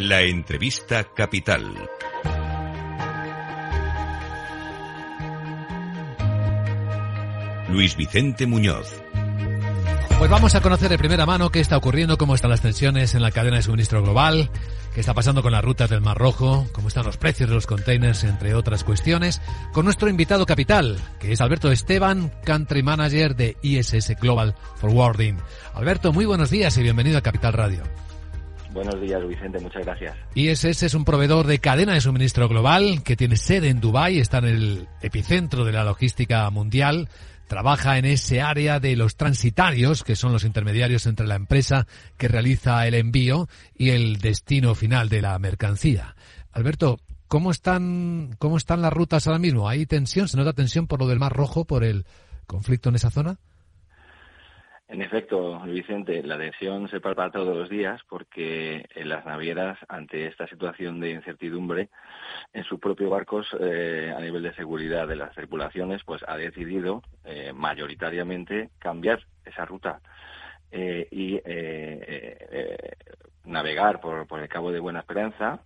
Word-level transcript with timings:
La 0.00 0.22
entrevista 0.22 1.04
capital. 1.14 1.74
Luis 7.68 7.94
Vicente 7.98 8.46
Muñoz. 8.46 8.86
Pues 10.18 10.30
vamos 10.30 10.54
a 10.54 10.62
conocer 10.62 10.88
de 10.88 10.96
primera 10.96 11.26
mano 11.26 11.50
qué 11.50 11.60
está 11.60 11.76
ocurriendo, 11.76 12.16
cómo 12.16 12.34
están 12.34 12.48
las 12.50 12.62
tensiones 12.62 13.14
en 13.14 13.20
la 13.20 13.30
cadena 13.30 13.56
de 13.56 13.62
suministro 13.62 14.02
global, 14.02 14.48
qué 14.94 15.00
está 15.00 15.12
pasando 15.12 15.42
con 15.42 15.52
las 15.52 15.62
rutas 15.62 15.90
del 15.90 16.00
Mar 16.00 16.16
Rojo, 16.16 16.66
cómo 16.72 16.88
están 16.88 17.04
los 17.04 17.18
precios 17.18 17.50
de 17.50 17.56
los 17.56 17.66
containers, 17.66 18.24
entre 18.24 18.54
otras 18.54 18.84
cuestiones, 18.84 19.42
con 19.74 19.84
nuestro 19.84 20.08
invitado 20.08 20.46
capital, 20.46 20.98
que 21.18 21.32
es 21.32 21.42
Alberto 21.42 21.70
Esteban, 21.70 22.32
Country 22.46 22.82
Manager 22.82 23.36
de 23.36 23.58
ISS 23.60 24.18
Global 24.18 24.54
Forwarding. 24.76 25.36
Alberto, 25.74 26.10
muy 26.14 26.24
buenos 26.24 26.48
días 26.48 26.74
y 26.78 26.82
bienvenido 26.82 27.18
a 27.18 27.22
Capital 27.22 27.52
Radio. 27.52 27.82
Buenos 28.72 29.00
días, 29.00 29.26
Vicente, 29.26 29.58
muchas 29.58 29.84
gracias. 29.84 30.16
ISS 30.34 30.84
es 30.84 30.94
un 30.94 31.04
proveedor 31.04 31.46
de 31.46 31.58
cadena 31.58 31.94
de 31.94 32.00
suministro 32.00 32.48
global 32.48 33.02
que 33.02 33.16
tiene 33.16 33.36
sede 33.36 33.68
en 33.68 33.80
Dubái, 33.80 34.20
está 34.20 34.38
en 34.38 34.44
el 34.44 34.88
epicentro 35.02 35.64
de 35.64 35.72
la 35.72 35.82
logística 35.82 36.48
mundial, 36.50 37.08
trabaja 37.48 37.98
en 37.98 38.04
ese 38.04 38.42
área 38.42 38.78
de 38.78 38.94
los 38.94 39.16
transitarios, 39.16 40.04
que 40.04 40.14
son 40.14 40.32
los 40.32 40.44
intermediarios 40.44 41.06
entre 41.06 41.26
la 41.26 41.34
empresa 41.34 41.88
que 42.16 42.28
realiza 42.28 42.86
el 42.86 42.94
envío 42.94 43.48
y 43.74 43.90
el 43.90 44.18
destino 44.18 44.76
final 44.76 45.08
de 45.08 45.22
la 45.22 45.36
mercancía. 45.40 46.14
Alberto, 46.52 47.00
¿cómo 47.26 47.50
están, 47.50 48.36
cómo 48.38 48.56
están 48.56 48.82
las 48.82 48.92
rutas 48.92 49.26
ahora 49.26 49.40
mismo? 49.40 49.68
¿Hay 49.68 49.84
tensión? 49.86 50.28
¿Se 50.28 50.36
nota 50.36 50.52
tensión 50.52 50.86
por 50.86 51.00
lo 51.00 51.08
del 51.08 51.18
Mar 51.18 51.32
Rojo, 51.32 51.64
por 51.64 51.82
el 51.82 52.06
conflicto 52.46 52.88
en 52.88 52.94
esa 52.94 53.10
zona? 53.10 53.40
En 54.90 55.02
efecto, 55.02 55.60
Vicente, 55.60 56.20
la 56.24 56.36
tensión 56.36 56.88
se 56.88 57.00
palpa 57.00 57.30
todos 57.30 57.56
los 57.56 57.68
días 57.68 58.02
porque 58.08 58.84
en 58.96 59.08
las 59.08 59.24
navieras, 59.24 59.78
ante 59.88 60.26
esta 60.26 60.48
situación 60.48 60.98
de 60.98 61.12
incertidumbre, 61.12 61.90
en 62.52 62.64
sus 62.64 62.80
propios 62.80 63.08
barcos, 63.08 63.46
eh, 63.60 64.12
a 64.14 64.20
nivel 64.20 64.42
de 64.42 64.52
seguridad 64.54 65.06
de 65.06 65.14
las 65.14 65.32
tripulaciones, 65.36 66.02
pues 66.02 66.24
ha 66.26 66.36
decidido 66.36 67.04
eh, 67.24 67.52
mayoritariamente 67.54 68.70
cambiar 68.80 69.24
esa 69.44 69.64
ruta 69.64 70.00
eh, 70.72 71.06
y 71.12 71.40
navegar 73.44 74.00
por, 74.00 74.26
por 74.26 74.40
el 74.40 74.48
Cabo 74.48 74.72
de 74.72 74.80
Buena 74.80 74.98
Esperanza 74.98 75.60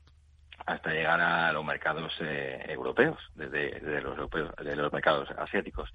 hasta 0.66 0.92
llegar 0.92 1.22
a 1.22 1.50
los 1.50 1.64
mercados 1.64 2.12
europeos, 2.20 3.19
desde, 3.34 3.81
los 4.03 4.19
europeos, 4.19 4.55
de 4.62 4.77
los 4.77 4.92
mercados 4.92 5.31
asiáticos. 5.38 5.91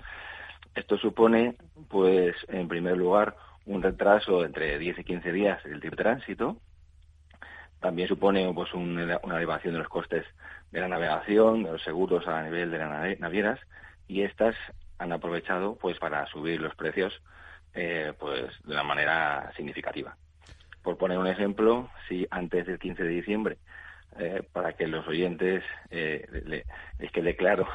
Esto 0.75 0.97
supone, 0.97 1.55
pues, 1.89 2.35
en 2.47 2.67
primer 2.67 2.97
lugar, 2.97 3.35
un 3.65 3.81
retraso 3.81 4.43
entre 4.45 4.77
10 4.77 4.99
y 4.99 5.03
15 5.03 5.31
días 5.31 5.63
del 5.63 5.79
de 5.79 5.91
tránsito. 5.91 6.57
También 7.79 8.07
supone 8.07 8.51
pues, 8.53 8.73
una 8.73 9.17
elevación 9.37 9.73
de 9.73 9.79
los 9.79 9.89
costes 9.89 10.25
de 10.71 10.81
la 10.81 10.87
navegación, 10.87 11.63
de 11.63 11.71
los 11.71 11.83
seguros 11.83 12.27
a 12.27 12.43
nivel 12.43 12.71
de 12.71 12.77
las 12.77 13.19
navieras, 13.19 13.59
y 14.07 14.23
estas 14.23 14.55
han 14.97 15.13
aprovechado 15.13 15.75
pues 15.75 15.97
para 15.97 16.27
subir 16.27 16.59
los 16.59 16.75
precios 16.75 17.21
eh, 17.73 18.13
pues 18.19 18.51
de 18.63 18.73
una 18.73 18.83
manera 18.83 19.51
significativa. 19.55 20.15
Por 20.83 20.97
poner 20.97 21.17
un 21.17 21.27
ejemplo, 21.27 21.89
si 22.07 22.27
antes 22.29 22.65
del 22.65 22.79
15 22.79 23.03
de 23.03 23.09
diciembre, 23.09 23.57
eh, 24.19 24.43
para 24.51 24.73
que 24.73 24.85
los 24.87 25.07
oyentes 25.07 25.63
eh, 25.89 26.63
es 26.99 27.11
que 27.11 27.21
declaro 27.21 27.67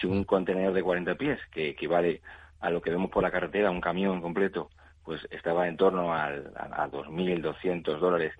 si 0.00 0.06
un 0.06 0.24
contenedor 0.24 0.72
de 0.72 0.82
40 0.82 1.14
pies, 1.16 1.38
que 1.52 1.68
equivale 1.68 2.22
a 2.60 2.70
lo 2.70 2.80
que 2.80 2.90
vemos 2.90 3.10
por 3.10 3.22
la 3.22 3.30
carretera, 3.30 3.70
un 3.70 3.80
camión 3.80 4.20
completo, 4.20 4.70
pues 5.04 5.20
estaba 5.30 5.68
en 5.68 5.76
torno 5.76 6.14
al, 6.14 6.52
a, 6.56 6.88
2.200 6.88 7.98
dólares 7.98 8.32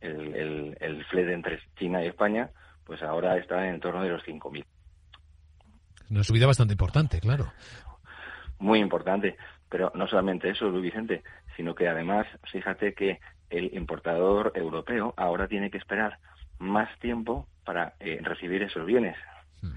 el, 0.00 0.34
el, 0.34 0.76
el 0.80 1.04
flete 1.06 1.32
entre 1.32 1.60
China 1.76 2.02
y 2.02 2.08
España, 2.08 2.50
pues 2.84 3.02
ahora 3.02 3.36
está 3.36 3.68
en 3.68 3.80
torno 3.80 4.02
de 4.02 4.10
los 4.10 4.22
5.000. 4.22 4.64
Una 6.10 6.24
subida 6.24 6.46
bastante 6.46 6.74
importante, 6.74 7.20
claro. 7.20 7.52
Muy 8.58 8.80
importante, 8.80 9.36
pero 9.68 9.92
no 9.94 10.06
solamente 10.06 10.50
eso, 10.50 10.68
Luis 10.68 10.84
Vicente, 10.84 11.22
sino 11.56 11.74
que 11.74 11.88
además, 11.88 12.26
fíjate 12.50 12.94
que 12.94 13.20
el 13.50 13.74
importador 13.74 14.52
europeo 14.54 15.14
ahora 15.16 15.48
tiene 15.48 15.70
que 15.70 15.78
esperar 15.78 16.18
más 16.58 16.88
tiempo 17.00 17.46
para 17.64 17.94
eh, 18.00 18.18
recibir 18.22 18.62
esos 18.62 18.84
bienes. 18.86 19.16
Hmm. 19.62 19.74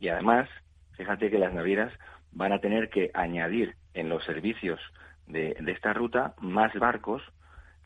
Y 0.00 0.08
además, 0.08 0.48
fíjate 0.96 1.30
que 1.30 1.38
las 1.38 1.52
navieras 1.52 1.92
van 2.32 2.52
a 2.52 2.60
tener 2.60 2.90
que 2.90 3.10
añadir 3.14 3.74
en 3.94 4.08
los 4.08 4.24
servicios 4.24 4.80
de, 5.26 5.56
esta 5.66 5.92
ruta 5.92 6.34
más 6.40 6.72
barcos 6.74 7.22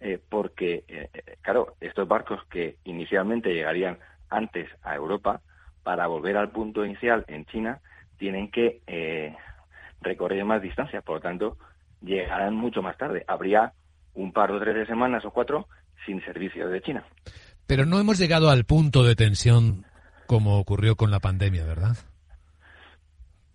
eh, 0.01 0.21
porque, 0.29 0.85
eh, 0.89 1.09
claro, 1.43 1.75
estos 1.81 2.09
barcos 2.09 2.45
que 2.47 2.77
inicialmente 2.85 3.55
llegarían 3.55 3.99
antes 4.29 4.69
a 4.83 4.97
Europa, 4.97 5.41
para 5.83 6.07
volver 6.07 6.37
al 6.37 6.51
punto 6.51 6.85
inicial 6.85 7.25
en 7.29 7.45
China, 7.47 7.81
tienen 8.19 8.51
que 8.51 8.81
eh, 8.87 9.37
recorrer 10.01 10.45
más 10.45 10.63
distancia, 10.63 11.01
por 11.03 11.17
lo 11.17 11.21
tanto, 11.21 11.57
llegarán 12.01 12.55
mucho 12.55 12.83
más 12.83 12.97
tarde. 12.97 13.25
Habría 13.27 13.73
un 14.15 14.33
par 14.33 14.53
o 14.53 14.61
tres 14.61 14.75
de 14.75 14.87
semanas 14.87 15.25
o 15.25 15.31
cuatro 15.31 15.69
sin 16.07 16.25
servicios 16.25 16.71
de 16.71 16.83
China. 16.83 17.05
Pero 17.73 17.87
no 17.87 17.99
hemos 17.99 18.19
llegado 18.19 18.51
al 18.51 18.67
punto 18.67 19.03
de 19.03 19.15
tensión 19.15 19.87
como 20.27 20.59
ocurrió 20.59 20.95
con 20.95 21.11
la 21.11 21.21
pandemia, 21.21 21.65
¿verdad? 21.65 21.97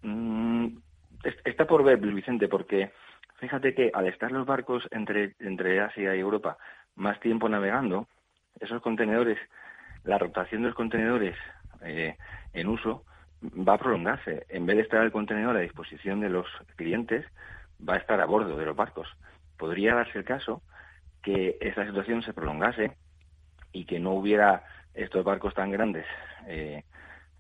Mm, 0.02 0.70
está 1.46 1.68
por 1.68 1.84
ver, 1.84 2.00
Vicente, 2.00 2.48
porque 2.48 2.92
fíjate 3.40 3.76
que 3.76 3.92
al 3.94 4.08
estar 4.08 4.32
los 4.32 4.48
barcos 4.48 4.88
entre, 4.90 5.36
entre 5.38 5.82
Asia 5.82 6.16
y 6.16 6.20
Europa 6.20 6.58
más 6.96 7.20
tiempo 7.20 7.48
navegando, 7.48 8.08
esos 8.60 8.82
contenedores, 8.82 9.38
la 10.04 10.18
rotación 10.18 10.64
de 10.64 10.70
los 10.70 10.76
contenedores 10.76 11.36
eh, 11.82 12.18
en 12.54 12.70
uso 12.70 13.04
va 13.44 13.76
a 13.76 13.78
prolongarse. 13.78 14.48
En 14.50 14.66
vez 14.66 14.78
de 14.78 14.82
estar 14.82 15.04
el 15.04 15.12
contenedor 15.12 15.56
a 15.58 15.60
disposición 15.60 16.22
de 16.22 16.30
los 16.30 16.48
clientes, 16.76 17.24
va 17.88 17.94
a 17.94 17.98
estar 17.98 18.20
a 18.20 18.26
bordo 18.26 18.58
de 18.58 18.66
los 18.66 18.76
barcos. 18.76 19.08
Podría 19.60 19.94
darse 19.94 20.18
el 20.18 20.26
caso 20.26 20.64
que 21.22 21.60
esa 21.62 21.86
situación 21.86 22.24
se 22.24 22.34
prolongase 22.34 22.98
y 23.78 23.86
que 23.86 24.00
no 24.00 24.14
hubiera 24.14 24.64
estos 24.96 25.24
barcos 25.24 25.54
tan 25.54 25.70
grandes 25.72 26.06
eh, 26.48 26.84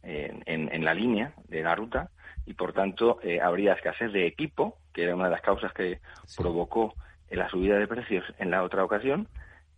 en, 0.03 0.71
en, 0.71 0.85
la 0.85 0.93
línea 0.93 1.33
de 1.47 1.63
la 1.63 1.73
ruta 1.73 2.11
y 2.45 2.53
por 2.53 2.73
tanto 2.73 3.19
eh, 3.23 3.41
habría 3.41 3.73
escasez 3.73 4.13
de 4.13 4.27
equipo, 4.27 4.77
que 4.93 5.03
era 5.03 5.15
una 5.15 5.25
de 5.25 5.31
las 5.31 5.41
causas 5.41 5.73
que 5.73 5.99
provocó 6.37 6.93
la 7.31 7.49
subida 7.49 7.77
de 7.77 7.87
precios 7.87 8.23
en 8.37 8.51
la 8.51 8.63
otra 8.63 8.85
ocasión, 8.85 9.27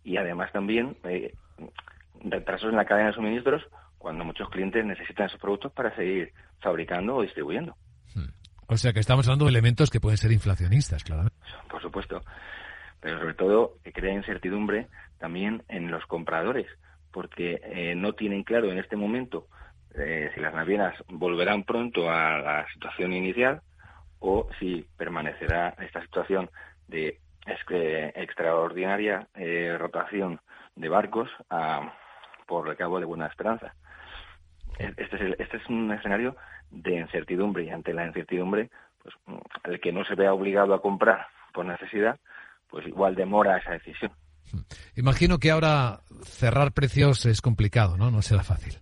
y 0.04 0.18
además 0.18 0.52
también 0.52 0.96
eh, 1.04 1.34
retrasos 2.22 2.70
en 2.70 2.76
la 2.76 2.84
cadena 2.84 3.08
de 3.08 3.14
suministros 3.14 3.62
cuando 3.98 4.24
muchos 4.24 4.48
clientes 4.50 4.84
necesitan 4.84 5.26
esos 5.26 5.40
productos 5.40 5.72
para 5.72 5.94
seguir 5.96 6.32
fabricando 6.60 7.16
o 7.16 7.22
distribuyendo. 7.22 7.74
Hmm. 8.14 8.30
O 8.66 8.76
sea 8.76 8.92
que 8.92 9.00
estamos 9.00 9.26
hablando 9.26 9.46
de 9.46 9.50
elementos 9.50 9.90
que 9.90 9.98
pueden 9.98 10.18
ser 10.18 10.30
inflacionistas, 10.30 11.02
claro. 11.04 11.30
Por 11.68 11.80
supuesto. 11.82 12.20
Pero 13.00 13.18
sobre 13.18 13.34
todo 13.34 13.74
que 13.82 13.92
crea 13.92 14.12
incertidumbre 14.12 14.88
también 15.18 15.62
en 15.68 15.90
los 15.90 16.04
compradores, 16.06 16.66
porque 17.12 17.60
eh, 17.64 17.94
no 17.94 18.12
tienen 18.14 18.44
claro 18.44 18.70
en 18.70 18.78
este 18.78 18.96
momento 18.96 19.46
eh, 19.94 20.30
si 20.34 20.40
las 20.40 20.54
navieras 20.54 20.94
volverán 21.08 21.64
pronto 21.64 22.10
a 22.10 22.38
la 22.38 22.66
situación 22.72 23.12
inicial 23.12 23.60
o 24.20 24.48
si 24.58 24.86
permanecerá 24.96 25.74
esta 25.80 26.00
situación 26.02 26.50
de 26.88 27.18
extraordinaria 27.46 29.26
eh, 29.34 29.76
rotación 29.78 30.40
de 30.76 30.88
barcos 30.88 31.28
a, 31.48 31.94
por 32.46 32.68
el 32.68 32.76
cabo 32.76 33.00
de 33.00 33.06
Buena 33.06 33.26
Esperanza. 33.26 33.74
Este 34.78 35.16
es, 35.16 35.40
este 35.40 35.56
es 35.56 35.66
un 35.68 35.92
escenario 35.92 36.36
de 36.70 36.96
incertidumbre 36.96 37.64
y 37.64 37.70
ante 37.70 37.92
la 37.92 38.06
incertidumbre, 38.06 38.70
pues 39.02 39.14
el 39.64 39.80
que 39.80 39.92
no 39.92 40.04
se 40.04 40.14
vea 40.14 40.32
obligado 40.32 40.74
a 40.74 40.82
comprar 40.82 41.26
por 41.52 41.66
necesidad, 41.66 42.18
pues 42.70 42.86
igual 42.86 43.14
demora 43.14 43.58
esa 43.58 43.72
decisión. 43.72 44.12
Imagino 44.96 45.38
que 45.38 45.50
ahora 45.50 46.00
cerrar 46.22 46.72
precios 46.72 47.26
es 47.26 47.40
complicado, 47.40 47.96
¿no? 47.96 48.10
No 48.10 48.22
será 48.22 48.42
fácil. 48.42 48.78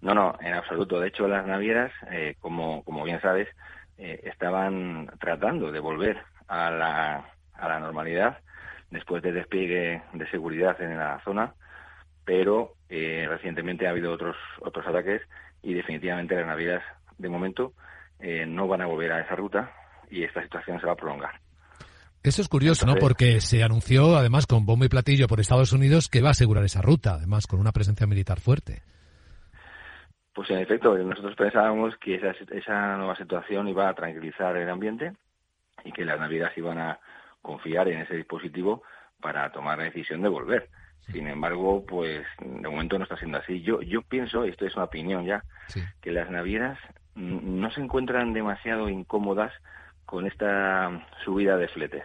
No, 0.00 0.14
no, 0.14 0.34
en 0.40 0.54
absoluto. 0.54 1.00
De 1.00 1.08
hecho, 1.08 1.26
las 1.26 1.46
navieras, 1.46 1.92
eh, 2.10 2.36
como, 2.40 2.84
como 2.84 3.04
bien 3.04 3.20
sabes, 3.20 3.48
eh, 3.96 4.20
estaban 4.24 5.10
tratando 5.18 5.72
de 5.72 5.80
volver 5.80 6.18
a 6.46 6.70
la, 6.70 7.24
a 7.54 7.68
la 7.68 7.80
normalidad 7.80 8.38
después 8.90 9.22
del 9.22 9.34
despliegue 9.34 10.02
de 10.12 10.30
seguridad 10.30 10.80
en 10.80 10.98
la 10.98 11.20
zona, 11.24 11.54
pero 12.24 12.74
eh, 12.88 13.26
recientemente 13.28 13.86
ha 13.86 13.90
habido 13.90 14.12
otros, 14.12 14.36
otros 14.60 14.86
ataques 14.86 15.22
y 15.62 15.74
definitivamente 15.74 16.36
las 16.36 16.46
navieras, 16.46 16.82
de 17.18 17.28
momento, 17.28 17.72
no 18.46 18.68
van 18.68 18.80
a 18.80 18.86
volver 18.86 19.12
a 19.12 19.20
esa 19.20 19.36
ruta 19.36 19.70
y 20.10 20.22
esta 20.22 20.42
situación 20.42 20.80
se 20.80 20.86
va 20.86 20.92
a 20.92 20.96
prolongar. 20.96 21.43
Eso 22.24 22.40
es 22.40 22.48
curioso, 22.48 22.86
¿no? 22.86 22.94
Porque 22.94 23.40
se 23.42 23.62
anunció, 23.62 24.16
además, 24.16 24.46
con 24.46 24.64
bombo 24.64 24.86
y 24.86 24.88
platillo 24.88 25.28
por 25.28 25.40
Estados 25.40 25.74
Unidos 25.74 26.08
que 26.08 26.22
va 26.22 26.28
a 26.28 26.30
asegurar 26.30 26.64
esa 26.64 26.80
ruta, 26.80 27.16
además, 27.16 27.46
con 27.46 27.60
una 27.60 27.70
presencia 27.70 28.06
militar 28.06 28.40
fuerte. 28.40 28.80
Pues 30.32 30.48
en 30.50 30.58
efecto, 30.58 30.96
nosotros 30.96 31.36
pensábamos 31.36 31.94
que 31.98 32.14
esa, 32.14 32.34
esa 32.50 32.96
nueva 32.96 33.14
situación 33.16 33.68
iba 33.68 33.90
a 33.90 33.94
tranquilizar 33.94 34.56
el 34.56 34.70
ambiente 34.70 35.12
y 35.84 35.92
que 35.92 36.06
las 36.06 36.18
navieras 36.18 36.56
iban 36.56 36.78
a 36.78 36.98
confiar 37.42 37.88
en 37.88 38.00
ese 38.00 38.16
dispositivo 38.16 38.82
para 39.20 39.52
tomar 39.52 39.76
la 39.76 39.84
decisión 39.84 40.22
de 40.22 40.28
volver. 40.30 40.70
Sin 41.12 41.28
embargo, 41.28 41.84
pues 41.86 42.26
de 42.40 42.66
momento 42.66 42.96
no 42.96 43.04
está 43.04 43.18
siendo 43.18 43.36
así. 43.36 43.60
Yo, 43.60 43.82
yo 43.82 44.00
pienso, 44.00 44.46
y 44.46 44.48
esto 44.48 44.64
es 44.64 44.74
una 44.76 44.86
opinión 44.86 45.26
ya, 45.26 45.44
que 46.00 46.10
las 46.10 46.30
navieras 46.30 46.78
no 47.14 47.70
se 47.70 47.82
encuentran 47.82 48.32
demasiado 48.32 48.88
incómodas 48.88 49.52
con 50.06 50.26
esta 50.26 51.06
subida 51.24 51.56
de 51.56 51.68
fletes. 51.68 52.04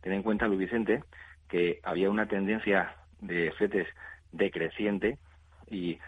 Ten 0.00 0.12
en 0.12 0.22
cuenta, 0.22 0.46
Luis 0.46 0.60
Vicente, 0.60 1.04
que 1.48 1.80
había 1.82 2.10
una 2.10 2.26
tendencia 2.26 2.94
de 3.20 3.52
fletes 3.52 3.88
decreciente 4.32 5.18
y 5.68 5.98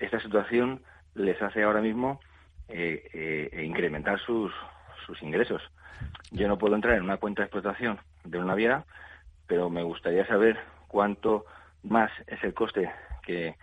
esta 0.00 0.20
situación 0.20 0.82
les 1.14 1.40
hace 1.40 1.62
ahora 1.62 1.80
mismo 1.80 2.20
eh, 2.68 3.08
eh, 3.12 3.64
incrementar 3.64 4.18
sus, 4.20 4.52
sus 5.06 5.22
ingresos. 5.22 5.62
Yo 6.30 6.48
no 6.48 6.58
puedo 6.58 6.74
entrar 6.74 6.94
en 6.96 7.04
una 7.04 7.16
cuenta 7.16 7.42
de 7.42 7.46
explotación 7.46 7.98
de 8.24 8.38
una 8.38 8.48
naviera, 8.48 8.84
pero 9.46 9.70
me 9.70 9.82
gustaría 9.82 10.26
saber 10.26 10.58
cuánto 10.88 11.44
más 11.82 12.10
es 12.26 12.42
el 12.42 12.54
coste 12.54 12.90
que 13.22 13.54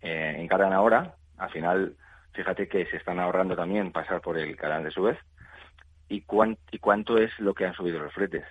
eh, 0.00 0.36
encargan 0.38 0.72
ahora. 0.72 1.14
Al 1.36 1.50
final, 1.50 1.96
fíjate 2.32 2.68
que 2.68 2.86
se 2.86 2.96
están 2.96 3.20
ahorrando 3.20 3.54
también 3.54 3.92
pasar 3.92 4.20
por 4.20 4.38
el 4.38 4.56
canal 4.56 4.84
de 4.84 4.90
Suez. 4.90 5.18
¿Y, 6.08 6.24
y 6.72 6.78
cuánto 6.78 7.18
es 7.18 7.30
lo 7.38 7.54
que 7.54 7.66
han 7.66 7.74
subido 7.74 7.98
los 7.98 8.12
fletes? 8.12 8.44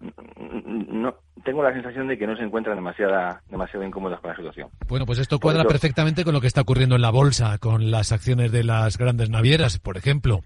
no 0.00 1.14
tengo 1.44 1.62
la 1.62 1.72
sensación 1.72 2.08
de 2.08 2.16
que 2.16 2.26
no 2.26 2.36
se 2.36 2.42
encuentran 2.42 2.76
demasiada, 2.76 3.42
demasiado 3.50 3.84
incómodas 3.84 4.20
con 4.20 4.30
la 4.30 4.36
situación. 4.36 4.68
Bueno, 4.88 5.04
pues 5.04 5.18
esto 5.18 5.38
cuadra 5.38 5.64
perfectamente 5.64 6.24
con 6.24 6.32
lo 6.32 6.40
que 6.40 6.46
está 6.46 6.62
ocurriendo 6.62 6.96
en 6.96 7.02
la 7.02 7.10
bolsa, 7.10 7.58
con 7.58 7.90
las 7.90 8.12
acciones 8.12 8.50
de 8.50 8.64
las 8.64 8.96
grandes 8.96 9.28
navieras, 9.28 9.78
por 9.78 9.96
ejemplo. 9.98 10.40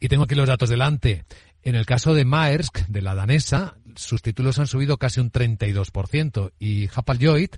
Y 0.00 0.08
tengo 0.08 0.24
aquí 0.24 0.34
los 0.34 0.48
datos 0.48 0.70
delante. 0.70 1.24
En 1.62 1.74
el 1.74 1.86
caso 1.86 2.14
de 2.14 2.24
Maersk, 2.24 2.86
de 2.88 3.02
la 3.02 3.14
danesa, 3.14 3.76
sus 3.94 4.22
títulos 4.22 4.58
han 4.58 4.66
subido 4.66 4.96
casi 4.96 5.20
un 5.20 5.30
32% 5.30 6.52
y 6.58 6.88
Hapag-Lloyd, 6.88 7.50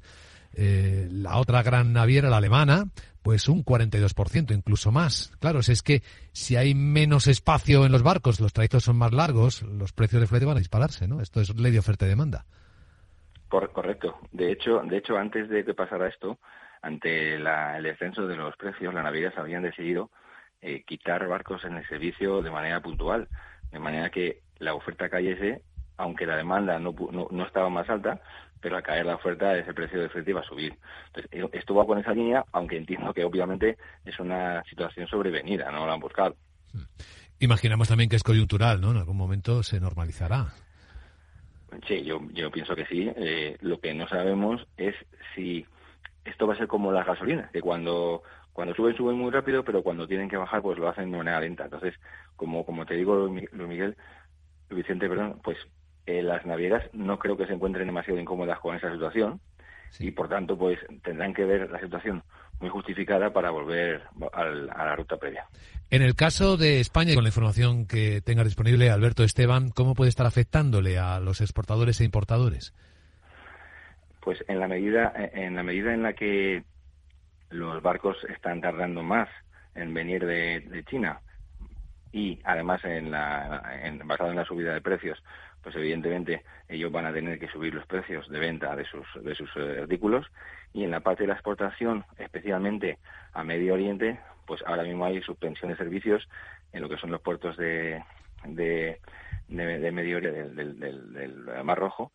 eh, 0.53 1.09
la 1.11 1.37
otra 1.39 1.63
gran 1.63 1.93
naviera, 1.93 2.31
la 2.31 2.39
alemana, 2.39 2.87
pues 3.27 3.49
un 3.49 3.65
42%, 3.65 4.55
incluso 4.55 4.93
más. 4.93 5.37
Claro, 5.41 5.59
es 5.59 5.83
que 5.83 6.03
si 6.31 6.55
hay 6.55 6.77
menos 6.77 7.27
espacio 7.27 7.85
en 7.85 7.91
los 7.91 8.05
barcos, 8.05 8.39
los 8.39 8.53
trayectos 8.53 8.85
son 8.85 8.97
más 8.99 9.13
largos, 9.13 9.63
los 9.63 9.93
precios 9.93 10.21
de 10.21 10.29
flete 10.29 10.45
van 10.45 10.59
a 10.59 10.61
dispararse, 10.61 11.09
¿no? 11.09 11.21
Esto 11.21 11.41
es 11.41 11.53
ley 11.59 11.73
de 11.73 11.81
oferta 11.81 12.07
y 12.07 12.09
demanda. 12.09 12.45
Correcto. 13.49 14.17
De 14.31 14.53
hecho, 14.53 14.81
de 14.85 14.99
hecho 14.99 15.19
antes 15.19 15.49
de 15.49 15.65
que 15.65 15.75
pasara 15.75 16.07
esto, 16.07 16.39
ante 16.83 17.35
el 17.35 17.83
descenso 17.83 18.29
de 18.29 18.37
los 18.37 18.57
precios, 18.57 18.95
las 18.95 19.03
navieras 19.03 19.37
habían 19.37 19.65
decidido 19.65 20.13
eh, 20.63 20.85
quitar 20.85 21.27
barcos 21.27 21.65
en 21.65 21.79
el 21.79 21.89
servicio 21.89 22.43
de 22.43 22.53
manera 22.53 22.81
puntual, 22.81 23.27
de 23.73 23.81
manera 23.81 24.09
que 24.11 24.43
la 24.61 24.75
oferta 24.75 25.09
cayese, 25.09 25.63
aunque 25.97 26.27
la 26.27 26.37
demanda 26.37 26.79
no, 26.79 26.95
no 27.31 27.45
estaba 27.45 27.69
más 27.69 27.89
alta, 27.89 28.21
pero 28.61 28.77
al 28.77 28.83
caer 28.83 29.07
la 29.07 29.15
oferta 29.15 29.57
ese 29.57 29.75
precio 29.75 30.01
de 30.01 30.09
flete 30.09 30.31
iba 30.31 30.41
a 30.41 30.45
subir. 30.45 30.77
Entonces, 31.07 31.31
eh, 31.33 31.49
esto 31.53 31.75
va 31.75 31.87
con 31.87 31.99
esa 31.99 32.13
línea, 32.13 32.45
aunque 32.53 32.77
entiendo 32.77 33.13
que 33.13 33.25
obviamente 33.25 33.77
es 34.05 34.19
una 34.19 34.63
situación 34.65 35.07
sobrevenida, 35.07 35.71
no 35.71 35.87
la 35.87 35.95
han 35.95 36.01
buscado. 36.01 36.37
Hmm. 36.73 36.85
Imaginamos 37.39 37.89
también 37.89 38.09
que 38.09 38.17
es 38.17 38.23
coyuntural, 38.23 38.81
¿no? 38.81 38.93
En 38.93 38.97
algún 38.97 39.17
momento 39.17 39.63
se 39.63 39.79
normalizará. 39.79 40.47
Sí, 41.87 42.03
yo, 42.03 42.21
yo 42.33 42.51
pienso 42.51 42.75
que 42.75 42.87
sí. 42.87 43.11
Eh, 43.15 43.57
lo 43.61 43.79
que 43.79 43.93
no 43.93 44.09
sabemos 44.09 44.67
es 44.77 44.95
si 45.35 45.67
esto 46.25 46.47
va 46.47 46.55
a 46.55 46.57
ser 46.57 46.67
como 46.67 46.93
las 46.93 47.07
gasolinas, 47.07 47.51
que 47.51 47.61
cuando 47.61 48.23
cuando 48.53 48.75
suben 48.75 48.97
suben 48.97 49.19
muy 49.19 49.31
rápido, 49.31 49.63
pero 49.65 49.83
cuando 49.83 50.09
tienen 50.09 50.31
que 50.31 50.39
bajar 50.39 50.63
pues 50.63 50.79
lo 50.79 50.89
hacen 50.89 51.11
de 51.11 51.19
manera 51.19 51.41
lenta. 51.41 51.65
Entonces, 51.65 51.95
como 52.37 52.65
como 52.65 52.87
te 52.87 52.95
digo, 52.95 53.27
Luis 53.27 53.53
Miguel, 53.53 53.97
Vicente, 54.71 55.09
perdón, 55.09 55.41
pues 55.45 55.59
eh, 56.07 56.23
las 56.23 56.47
navieras 56.47 56.85
no 56.93 57.19
creo 57.19 57.37
que 57.37 57.47
se 57.47 57.53
encuentren 57.53 57.87
demasiado 57.87 58.19
incómodas 58.19 58.59
con 58.61 58.77
esa 58.77 58.93
situación 58.93 59.41
y 59.99 60.11
por 60.11 60.29
tanto 60.29 60.57
pues 60.57 60.79
tendrán 61.03 61.35
que 61.35 61.45
ver 61.45 61.71
la 61.71 61.81
situación 61.81 62.23
muy 62.61 62.71
justificada 62.71 63.33
para 63.33 63.51
volver 63.51 64.03
a 64.33 64.45
la 64.45 64.97
ruta 64.97 65.17
previa. 65.17 65.47
En 65.91 66.03
el 66.03 66.15
caso 66.15 66.57
de 66.57 66.81
España, 66.81 67.15
con 67.15 67.23
la 67.23 67.29
información 67.29 67.87
que 67.87 68.21
tenga 68.21 68.45
disponible 68.45 68.91
Alberto 68.91 69.25
Esteban, 69.25 69.71
¿cómo 69.71 69.95
puede 69.95 70.09
estar 70.09 70.27
afectándole 70.27 70.99
a 70.99 71.21
los 71.21 71.41
exportadores 71.41 72.01
e 72.01 72.05
importadores? 72.05 72.75
Pues 74.21 74.43
en 74.49 74.59
la 74.59 74.69
medida 74.69 75.13
en 75.17 75.55
la 75.55 75.63
medida 75.63 75.95
en 75.95 76.03
la 76.03 76.15
que 76.15 76.65
los 77.51 77.83
barcos 77.83 78.17
están 78.29 78.61
tardando 78.61 79.03
más 79.03 79.29
en 79.75 79.95
venir 79.95 80.27
de, 80.27 80.85
China 80.89 81.21
y 82.17 82.41
además 82.45 82.83
en 82.85 83.11
la 83.11 83.79
en, 83.83 83.99
basado 84.09 84.31
en 84.31 84.37
la 84.37 84.47
subida 84.47 84.73
de 84.73 84.81
precios 84.81 85.23
pues 85.63 85.77
evidentemente 85.77 86.45
ellos 86.67 86.91
van 86.91 87.05
a 87.05 87.13
tener 87.13 87.39
que 87.39 87.49
subir 87.49 87.75
los 87.75 87.85
precios 87.87 88.27
de 88.31 88.39
venta 88.39 88.75
de 88.75 88.87
sus, 88.87 89.07
de 89.23 89.35
sus 89.35 89.51
eh, 89.57 89.81
artículos 89.83 90.25
y 90.73 90.85
en 90.85 90.93
la 90.93 91.01
parte 91.01 91.25
de 91.25 91.27
la 91.27 91.35
exportación, 91.35 92.05
especialmente 92.19 92.99
a 93.33 93.45
Medio 93.45 93.75
Oriente, 93.75 94.19
pues 94.47 94.63
ahora 94.65 94.85
mismo 94.85 95.05
hay 95.05 95.21
suspensión 95.23 95.71
de 95.71 95.77
servicios 95.77 96.27
en 96.73 96.83
lo 96.83 96.89
que 96.89 96.97
son 96.99 97.11
los 97.11 97.21
puertos 97.21 97.57
de, 97.57 98.03
de, 98.45 99.01
Medio 99.49 100.19
Oriente, 100.19 100.55
del, 100.55 101.65
Mar 101.65 101.79
Rojo. 101.79 102.13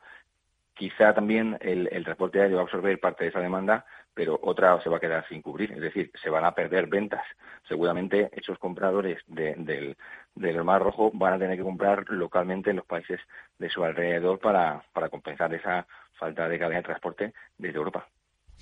Quizá 0.81 1.13
también 1.13 1.59
el, 1.61 1.87
el 1.91 2.03
transporte 2.03 2.41
aéreo 2.41 2.55
va 2.55 2.63
a 2.63 2.65
absorber 2.65 2.99
parte 2.99 3.23
de 3.23 3.29
esa 3.29 3.39
demanda, 3.39 3.85
pero 4.15 4.39
otra 4.41 4.81
se 4.81 4.89
va 4.89 4.97
a 4.97 4.99
quedar 4.99 5.23
sin 5.29 5.43
cubrir, 5.43 5.71
es 5.73 5.79
decir, 5.79 6.11
se 6.23 6.31
van 6.31 6.43
a 6.43 6.55
perder 6.55 6.87
ventas. 6.87 7.21
Seguramente 7.67 8.31
esos 8.33 8.57
compradores 8.57 9.19
del, 9.27 9.95
del 10.33 10.63
Mar 10.63 10.81
Rojo 10.81 11.11
van 11.13 11.33
a 11.33 11.37
tener 11.37 11.55
que 11.55 11.61
comprar 11.61 12.03
localmente 12.09 12.71
en 12.71 12.77
los 12.77 12.85
países 12.87 13.19
de 13.59 13.69
su 13.69 13.83
alrededor 13.83 14.39
para, 14.39 14.83
para 14.91 15.09
compensar 15.09 15.53
esa 15.53 15.85
falta 16.13 16.49
de 16.49 16.57
cadena 16.57 16.77
de 16.77 16.83
transporte 16.83 17.33
desde 17.59 17.77
Europa. 17.77 18.07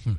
Hmm. 0.04 0.18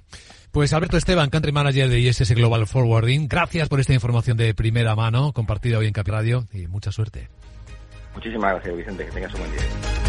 Pues 0.52 0.72
Alberto 0.72 0.96
Esteban, 0.96 1.28
Country 1.28 1.52
Manager 1.52 1.90
de 1.90 2.00
ISS 2.00 2.34
Global 2.34 2.66
Forwarding, 2.66 3.28
gracias 3.28 3.68
por 3.68 3.78
esta 3.78 3.92
información 3.92 4.38
de 4.38 4.54
primera 4.54 4.96
mano 4.96 5.34
compartida 5.34 5.76
hoy 5.76 5.86
en 5.86 5.92
Capi 5.92 6.12
Radio 6.12 6.44
y 6.50 6.66
mucha 6.66 6.92
suerte. 6.92 7.28
Muchísimas 8.14 8.54
gracias, 8.54 8.74
Vicente, 8.74 9.04
que 9.04 9.10
tengas 9.10 9.34
un 9.34 9.40
buen 9.40 9.52
día. 9.52 9.99